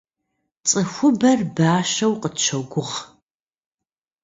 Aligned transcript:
Цӏыхубэр 0.67 1.39
бащэу 1.55 2.13
къытщогугъ. 2.21 2.87